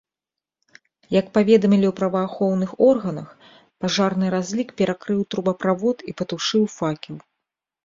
Як 1.19 1.25
паведамілі 1.35 1.87
ў 1.89 1.91
праваахоўных 1.99 2.71
органах, 2.89 3.29
пажарны 3.85 4.33
разлік 4.37 4.69
перакрыў 4.83 5.19
трубаправод 5.35 5.97
і 6.09 6.19
патушыў 6.19 6.63
факел. 6.81 7.15